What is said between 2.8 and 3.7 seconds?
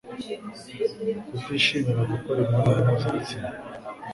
mpuza bitsina